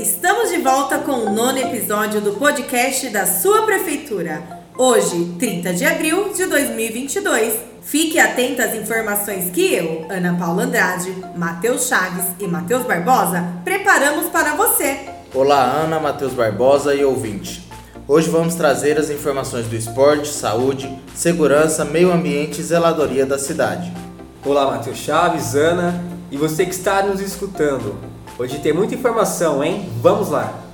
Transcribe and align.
Estamos 0.00 0.48
de 0.48 0.56
volta 0.56 0.98
com 1.00 1.12
o 1.12 1.30
nono 1.30 1.58
episódio 1.58 2.22
do 2.22 2.32
podcast 2.32 3.10
da 3.10 3.26
sua 3.26 3.66
prefeitura. 3.66 4.42
Hoje, 4.78 5.34
30 5.38 5.74
de 5.74 5.84
abril 5.84 6.32
de 6.32 6.46
2022. 6.46 7.54
Fique 7.82 8.18
atento 8.18 8.62
às 8.62 8.74
informações 8.74 9.50
que 9.50 9.74
eu, 9.74 10.06
Ana 10.08 10.34
Paula 10.38 10.62
Andrade, 10.62 11.14
Matheus 11.36 11.86
Chaves 11.86 12.24
e 12.38 12.46
Matheus 12.46 12.84
Barbosa 12.84 13.46
preparamos 13.62 14.30
para 14.30 14.54
você. 14.54 15.00
Olá, 15.34 15.64
Ana, 15.64 16.00
Matheus 16.00 16.32
Barbosa 16.32 16.94
e 16.94 17.04
ouvinte. 17.04 17.68
Hoje 18.08 18.30
vamos 18.30 18.54
trazer 18.54 18.98
as 18.98 19.10
informações 19.10 19.66
do 19.66 19.76
esporte, 19.76 20.28
saúde, 20.28 20.90
segurança, 21.14 21.84
meio 21.84 22.10
ambiente 22.10 22.62
e 22.62 22.64
zeladoria 22.64 23.26
da 23.26 23.38
cidade. 23.38 23.92
Olá, 24.46 24.64
Matheus 24.70 24.96
Chaves, 24.96 25.54
Ana 25.54 26.02
e 26.30 26.38
você 26.38 26.64
que 26.64 26.72
está 26.72 27.02
nos 27.02 27.20
escutando. 27.20 28.08
Hoje 28.40 28.58
tem 28.58 28.72
muita 28.72 28.94
informação, 28.94 29.62
hein? 29.62 29.86
Vamos 30.00 30.30
lá! 30.30 30.66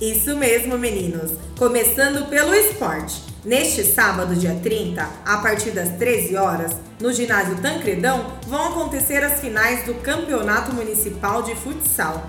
Isso 0.00 0.34
mesmo, 0.34 0.76
meninos. 0.76 1.30
Começando 1.56 2.28
pelo 2.28 2.52
esporte. 2.52 3.22
Neste 3.44 3.84
sábado, 3.84 4.34
dia 4.34 4.58
30, 4.60 5.08
a 5.24 5.36
partir 5.36 5.70
das 5.70 5.90
13 5.90 6.34
horas, 6.34 6.72
no 7.00 7.12
ginásio 7.12 7.62
Tancredão, 7.62 8.32
vão 8.48 8.70
acontecer 8.70 9.22
as 9.22 9.40
finais 9.40 9.86
do 9.86 9.94
Campeonato 9.94 10.74
Municipal 10.74 11.44
de 11.44 11.54
Futsal. 11.54 12.26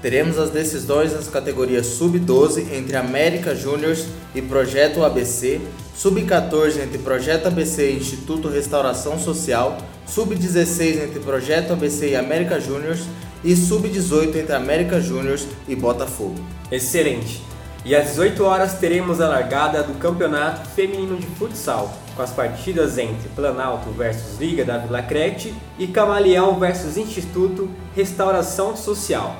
Teremos 0.00 0.38
as 0.38 0.50
decisões 0.50 1.12
nas 1.12 1.26
categorias 1.26 1.86
Sub-12 1.86 2.72
entre 2.72 2.96
América 2.96 3.52
Júniors 3.52 4.06
e 4.32 4.40
Projeto 4.40 5.02
ABC, 5.02 5.60
Sub-14 5.96 6.80
entre 6.80 6.98
Projeto 6.98 7.46
ABC 7.46 7.90
e 7.90 7.96
Instituto 7.96 8.46
Restauração 8.46 9.18
Social, 9.18 9.76
Sub-16 10.06 11.04
entre 11.04 11.20
Projeto 11.20 11.72
ABC 11.72 12.10
e 12.10 12.16
América 12.16 12.60
Júniors 12.60 13.04
e 13.42 13.54
Sub-18 13.54 14.36
entre 14.36 14.54
América 14.54 15.00
Júniors 15.00 15.46
e 15.68 15.74
Botafogo. 15.76 16.36
Excelente! 16.70 17.42
E 17.84 17.94
às 17.94 18.08
18 18.08 18.42
horas 18.44 18.74
teremos 18.78 19.20
a 19.20 19.28
largada 19.28 19.82
do 19.82 19.92
Campeonato 19.98 20.70
Feminino 20.70 21.18
de 21.18 21.26
Futsal, 21.26 21.92
com 22.16 22.22
as 22.22 22.30
partidas 22.30 22.96
entre 22.96 23.28
Planalto 23.36 23.90
versus 23.90 24.38
Liga 24.38 24.64
da 24.64 24.78
Vila 24.78 25.02
Crete 25.02 25.54
e 25.78 25.86
Camaleão 25.86 26.58
versus 26.58 26.96
Instituto 26.96 27.68
Restauração 27.94 28.74
Social. 28.74 29.36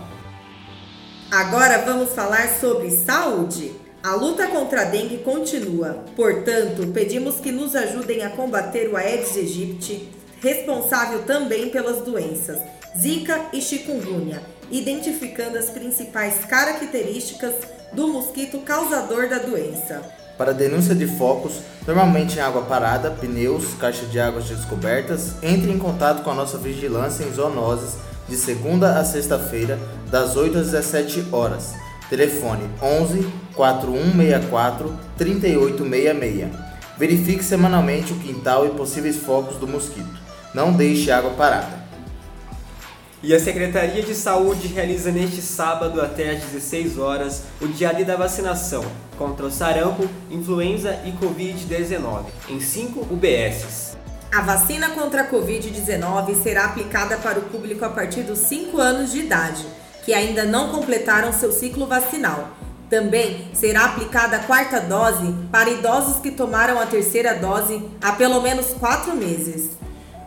Agora 1.30 1.78
vamos 1.86 2.10
falar 2.10 2.48
sobre 2.60 2.90
saúde. 2.90 3.72
A 4.02 4.14
luta 4.14 4.46
contra 4.48 4.82
a 4.82 4.84
dengue 4.84 5.18
continua, 5.18 6.04
portanto, 6.14 6.86
pedimos 6.92 7.36
que 7.36 7.50
nos 7.50 7.74
ajudem 7.74 8.22
a 8.22 8.28
combater 8.28 8.90
o 8.90 8.96
Aedes 8.98 9.34
aegypti, 9.34 10.10
responsável 10.44 11.22
também 11.22 11.70
pelas 11.70 12.02
doenças 12.02 12.58
Zika 12.96 13.46
e 13.52 13.62
chikungunya, 13.62 14.42
identificando 14.70 15.56
as 15.56 15.70
principais 15.70 16.44
características 16.44 17.54
do 17.94 18.06
mosquito 18.08 18.58
causador 18.58 19.28
da 19.28 19.38
doença. 19.38 20.02
Para 20.36 20.52
denúncia 20.52 20.94
de 20.94 21.06
focos, 21.06 21.54
normalmente 21.86 22.38
em 22.38 22.42
água 22.42 22.62
parada, 22.62 23.10
pneus, 23.10 23.72
caixa 23.80 24.04
de 24.06 24.20
águas 24.20 24.44
descobertas, 24.44 25.32
entre 25.42 25.72
em 25.72 25.78
contato 25.78 26.22
com 26.22 26.30
a 26.30 26.34
nossa 26.34 26.58
vigilância 26.58 27.24
em 27.24 27.32
zoonoses 27.32 27.96
de 28.28 28.36
segunda 28.36 28.98
a 28.98 29.04
sexta-feira, 29.04 29.78
das 30.10 30.36
8 30.36 30.58
às 30.58 30.66
17 30.66 31.28
horas. 31.32 31.72
Telefone 32.10 32.68
11 32.82 33.26
4164 33.54 34.94
3866. 35.16 36.48
Verifique 36.98 37.42
semanalmente 37.42 38.12
o 38.12 38.18
quintal 38.20 38.66
e 38.66 38.70
possíveis 38.70 39.16
focos 39.16 39.56
do 39.56 39.66
mosquito. 39.66 40.24
Não 40.54 40.72
deixe 40.72 41.10
água 41.10 41.32
parada. 41.32 41.84
E 43.20 43.34
a 43.34 43.40
Secretaria 43.40 44.02
de 44.02 44.14
Saúde 44.14 44.68
realiza 44.68 45.10
neste 45.10 45.42
sábado 45.42 46.00
até 46.00 46.30
às 46.30 46.44
16 46.44 46.96
horas 46.98 47.42
o 47.60 47.66
dia 47.66 47.92
da 48.04 48.16
vacinação 48.16 48.84
contra 49.18 49.46
o 49.46 49.50
sarampo, 49.50 50.08
influenza 50.30 51.00
e 51.04 51.12
Covid-19 51.12 52.26
em 52.48 52.60
5 52.60 53.00
UBSs. 53.00 53.96
A 54.32 54.42
vacina 54.42 54.90
contra 54.90 55.22
a 55.22 55.30
Covid-19 55.30 56.42
será 56.42 56.66
aplicada 56.66 57.16
para 57.16 57.38
o 57.40 57.44
público 57.44 57.84
a 57.84 57.88
partir 57.88 58.22
dos 58.22 58.38
5 58.40 58.78
anos 58.78 59.10
de 59.10 59.20
idade, 59.20 59.64
que 60.04 60.12
ainda 60.12 60.44
não 60.44 60.70
completaram 60.70 61.32
seu 61.32 61.50
ciclo 61.50 61.86
vacinal. 61.86 62.50
Também 62.90 63.48
será 63.54 63.86
aplicada 63.86 64.36
a 64.36 64.40
quarta 64.40 64.80
dose 64.80 65.34
para 65.50 65.70
idosos 65.70 66.20
que 66.20 66.30
tomaram 66.30 66.78
a 66.78 66.86
terceira 66.86 67.34
dose 67.34 67.82
há 68.00 68.12
pelo 68.12 68.40
menos 68.40 68.66
4 68.74 69.16
meses. 69.16 69.70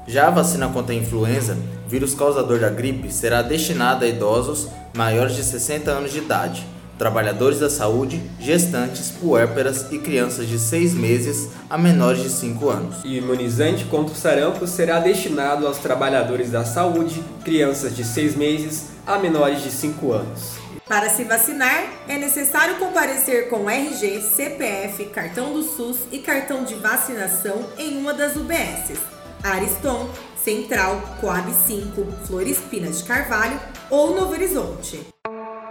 Já 0.07 0.27
a 0.27 0.31
vacina 0.31 0.69
contra 0.69 0.93
a 0.93 0.97
influenza, 0.97 1.57
vírus 1.87 2.15
causador 2.15 2.59
da 2.59 2.69
gripe, 2.69 3.11
será 3.11 3.41
destinada 3.41 4.05
a 4.05 4.09
idosos 4.09 4.67
maiores 4.95 5.35
de 5.35 5.43
60 5.43 5.91
anos 5.91 6.11
de 6.11 6.19
idade 6.19 6.65
trabalhadores 6.97 7.59
da 7.59 7.69
saúde, 7.69 8.21
gestantes, 8.39 9.11
puérperas 9.11 9.85
e 9.91 9.99
crianças 9.99 10.47
de 10.47 10.57
6 10.57 10.95
meses 10.95 11.49
a 11.69 11.77
menores 11.77 12.23
de 12.23 12.29
5 12.29 12.69
anos. 12.69 12.95
E 13.05 13.17
imunizante 13.17 13.85
contra 13.85 14.13
o 14.13 14.17
sarampo 14.17 14.65
será 14.65 14.99
destinado 14.99 15.67
aos 15.67 15.77
trabalhadores 15.77 16.49
da 16.49 16.65
saúde, 16.65 17.23
crianças 17.43 17.95
de 17.95 18.03
6 18.03 18.35
meses 18.35 18.87
a 19.05 19.17
menores 19.19 19.61
de 19.61 19.69
5 19.69 20.11
anos. 20.11 20.57
Para 20.87 21.09
se 21.09 21.25
vacinar, 21.25 21.85
é 22.07 22.17
necessário 22.17 22.77
comparecer 22.77 23.49
com 23.49 23.69
RG, 23.69 24.21
CPF, 24.21 25.05
cartão 25.05 25.53
do 25.53 25.61
SUS 25.61 25.97
e 26.11 26.19
cartão 26.19 26.63
de 26.63 26.75
vacinação 26.75 27.65
em 27.77 27.97
uma 27.97 28.13
das 28.13 28.37
UBSs. 28.37 29.16
Ariston, 29.43 30.09
Central, 30.35 31.01
Coab 31.19 31.51
5, 31.51 32.05
Flores 32.25 32.57
Pina 32.69 32.89
de 32.89 33.03
Carvalho 33.03 33.59
ou 33.89 34.15
Novo 34.15 34.31
Horizonte. 34.31 34.99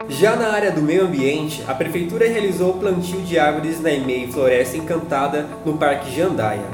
Já 0.08 0.36
na 0.36 0.52
área 0.52 0.70
do 0.70 0.82
meio 0.82 1.04
ambiente, 1.04 1.64
a 1.66 1.74
prefeitura 1.74 2.28
realizou 2.28 2.76
o 2.76 2.78
plantio 2.78 3.22
de 3.22 3.38
árvores 3.38 3.80
na 3.80 3.90
EMEI 3.90 4.30
Floresta 4.30 4.76
Encantada 4.76 5.48
no 5.64 5.76
Parque 5.76 6.14
Jandaia. 6.14 6.66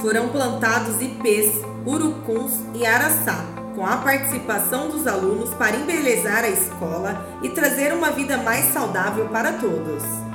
Foram 0.00 0.28
plantados 0.28 1.00
ipês, 1.00 1.52
urucuns 1.86 2.54
e 2.74 2.84
araçá, 2.84 3.44
com 3.76 3.86
a 3.86 3.98
participação 3.98 4.88
dos 4.88 5.06
alunos 5.06 5.50
para 5.54 5.76
embelezar 5.76 6.44
a 6.44 6.48
escola 6.48 7.24
e 7.42 7.50
trazer 7.50 7.92
uma 7.92 8.10
vida 8.10 8.38
mais 8.38 8.72
saudável 8.72 9.28
para 9.28 9.52
todos. 9.52 10.29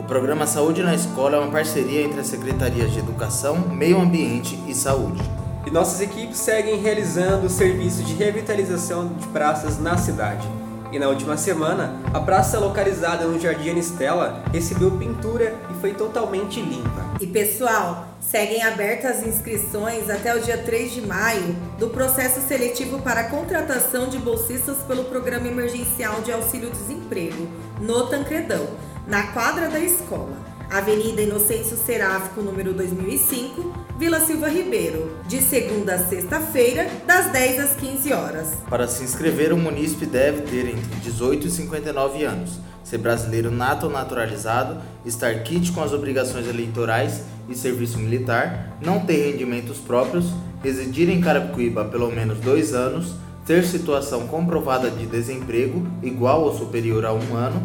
O 0.00 0.02
programa 0.02 0.46
Saúde 0.46 0.82
na 0.82 0.94
Escola 0.94 1.36
é 1.36 1.40
uma 1.40 1.52
parceria 1.52 2.00
entre 2.00 2.20
as 2.20 2.26
secretarias 2.26 2.90
de 2.90 3.00
Educação, 3.00 3.58
Meio 3.58 4.00
Ambiente 4.00 4.58
e 4.66 4.74
Saúde. 4.74 5.20
E 5.66 5.70
nossas 5.70 6.00
equipes 6.00 6.38
seguem 6.38 6.80
realizando 6.80 7.46
o 7.46 7.50
serviço 7.50 8.02
de 8.02 8.14
revitalização 8.14 9.08
de 9.08 9.26
praças 9.26 9.78
na 9.78 9.98
cidade. 9.98 10.48
E 10.90 10.98
na 10.98 11.06
última 11.06 11.36
semana, 11.36 12.00
a 12.14 12.18
praça 12.18 12.58
localizada 12.58 13.26
no 13.26 13.38
Jardim 13.38 13.68
Anistela 13.68 14.42
recebeu 14.50 14.90
pintura 14.92 15.54
e 15.70 15.74
foi 15.82 15.92
totalmente 15.92 16.62
limpa. 16.62 17.04
E 17.20 17.26
pessoal, 17.26 18.06
seguem 18.30 18.62
abertas 18.62 19.18
as 19.18 19.26
inscrições 19.26 20.08
até 20.08 20.34
o 20.34 20.40
dia 20.40 20.56
3 20.56 20.92
de 20.92 21.00
maio 21.00 21.52
do 21.78 21.88
processo 21.88 22.40
seletivo 22.40 23.02
para 23.02 23.22
a 23.22 23.28
contratação 23.28 24.08
de 24.08 24.18
bolsistas 24.18 24.78
pelo 24.86 25.04
Programa 25.04 25.48
Emergencial 25.48 26.22
de 26.22 26.30
Auxílio 26.30 26.70
Desemprego, 26.70 27.48
no 27.80 28.06
Tancredão, 28.06 28.68
na 29.06 29.32
quadra 29.32 29.68
da 29.68 29.80
escola. 29.80 30.49
Avenida 30.70 31.20
Inocêncio 31.20 31.76
Seráfico, 31.76 32.40
número 32.40 32.72
2005, 32.72 33.74
Vila 33.98 34.20
Silva 34.20 34.48
Ribeiro, 34.48 35.16
de 35.26 35.42
segunda 35.42 35.94
a 35.94 35.98
sexta-feira, 35.98 36.86
das 37.04 37.32
10 37.32 37.58
às 37.58 37.74
15 37.74 38.12
horas. 38.12 38.54
Para 38.68 38.86
se 38.86 39.02
inscrever, 39.02 39.52
o 39.52 39.56
munícipe 39.56 40.06
deve 40.06 40.42
ter 40.42 40.68
entre 40.68 40.94
18 41.02 41.48
e 41.48 41.50
59 41.50 42.22
anos, 42.22 42.60
ser 42.84 42.98
brasileiro 42.98 43.50
nato 43.50 43.86
ou 43.86 43.92
naturalizado, 43.92 44.80
estar 45.04 45.42
kit 45.42 45.72
com 45.72 45.82
as 45.82 45.92
obrigações 45.92 46.46
eleitorais 46.46 47.24
e 47.48 47.54
serviço 47.56 47.98
militar, 47.98 48.78
não 48.80 49.00
ter 49.00 49.32
rendimentos 49.32 49.78
próprios, 49.78 50.26
residir 50.62 51.10
em 51.10 51.20
Carapicuíba 51.20 51.84
pelo 51.86 52.12
menos 52.12 52.38
dois 52.38 52.74
anos, 52.74 53.16
ter 53.44 53.64
situação 53.64 54.28
comprovada 54.28 54.88
de 54.88 55.04
desemprego 55.04 55.84
igual 56.00 56.42
ou 56.44 56.56
superior 56.56 57.04
a 57.04 57.12
um 57.12 57.34
ano, 57.34 57.60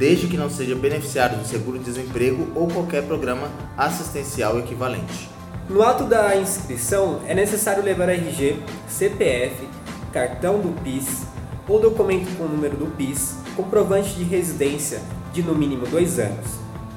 desde 0.00 0.28
que 0.28 0.36
não 0.38 0.48
seja 0.48 0.74
beneficiário 0.74 1.36
do 1.36 1.46
seguro-desemprego 1.46 2.48
ou 2.54 2.66
qualquer 2.66 3.02
programa 3.02 3.50
assistencial 3.76 4.58
equivalente. 4.58 5.28
No 5.68 5.82
ato 5.82 6.04
da 6.04 6.34
inscrição, 6.36 7.20
é 7.26 7.34
necessário 7.34 7.84
levar 7.84 8.08
RG, 8.08 8.56
CPF, 8.88 9.68
cartão 10.10 10.58
do 10.58 10.72
PIS 10.82 11.26
ou 11.68 11.78
documento 11.78 12.34
com 12.38 12.44
o 12.44 12.48
número 12.48 12.78
do 12.78 12.86
PIS, 12.96 13.36
comprovante 13.54 14.14
de 14.14 14.24
residência 14.24 15.02
de 15.34 15.42
no 15.42 15.54
mínimo 15.54 15.86
dois 15.86 16.18
anos, 16.18 16.46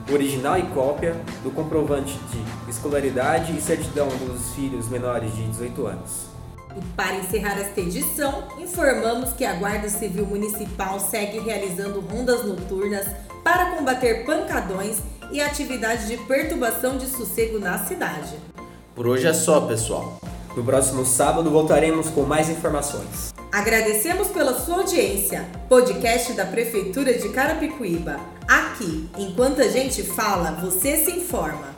original 0.10 0.58
e 0.58 0.64
cópia 0.68 1.14
do 1.44 1.52
comprovante 1.52 2.18
de 2.32 2.72
escolaridade 2.72 3.52
e 3.52 3.62
certidão 3.62 4.08
dos 4.08 4.56
filhos 4.56 4.88
menores 4.88 5.36
de 5.36 5.44
18 5.44 5.88
anos. 5.88 6.33
E 6.76 6.82
para 6.96 7.16
encerrar 7.16 7.60
esta 7.60 7.82
edição, 7.82 8.48
informamos 8.60 9.32
que 9.34 9.46
a 9.46 9.54
Guarda 9.54 9.90
Civil 9.90 10.26
Municipal 10.26 11.00
segue 11.00 11.40
realizando 11.40 12.00
rondas 12.00 12.44
noturnas 12.46 13.06
para 13.44 13.76
combater 13.76 14.26
pancadões 14.26 14.98
e 15.32 15.42
atividades 15.42 16.08
de 16.08 16.18
perturbação 16.18 16.98
de 16.98 17.08
sossego 17.08 17.60
na 17.60 17.78
cidade. 17.86 18.36
Por 18.96 19.08
hoje 19.08 19.28
é 19.28 19.34
só, 19.34 19.62
pessoal. 19.62 20.20
No 20.56 20.64
próximo 20.64 21.04
sábado 21.06 21.50
voltaremos 21.50 22.10
com 22.10 22.22
mais 22.22 22.50
informações. 22.50 23.34
Agradecemos 23.52 24.28
pela 24.30 24.60
sua 24.60 24.78
audiência. 24.78 25.48
Podcast 25.68 26.34
da 26.34 26.46
Prefeitura 26.46 27.14
de 27.14 27.30
Carapicuíba. 27.30 28.20
Aqui, 28.48 29.10
enquanto 29.18 29.62
a 29.62 29.68
gente 29.68 30.04
fala, 30.04 30.52
você 30.52 30.98
se 30.98 31.12
informa. 31.12 31.74